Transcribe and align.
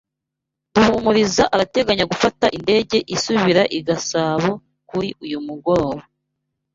Ruhumuriza 0.75 1.43
arateganya 1.55 2.09
gufata 2.11 2.45
indege 2.57 2.97
isubira 3.15 3.61
i 3.77 3.79
Gasabo 3.87 4.49
kuri 4.89 5.09
uyu 5.23 5.37
mugoroba. 5.47 6.03